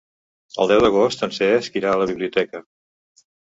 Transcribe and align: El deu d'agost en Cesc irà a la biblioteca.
El 0.65 0.71
deu 0.71 0.81
d'agost 0.85 1.21
en 1.29 1.35
Cesc 1.37 1.79
irà 1.83 1.95
a 1.95 2.03
la 2.05 2.11
biblioteca. 2.15 2.67